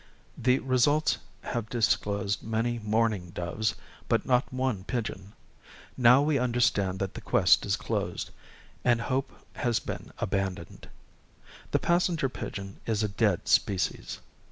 [0.35, 3.75] The results have disclosed many mourning doves,
[4.09, 5.33] but not one pigeon.
[5.95, 8.31] Now we understand that the quest is closed,
[8.83, 10.89] and hope has been abandoned.
[11.69, 14.17] The passenger pigeon is a dead species.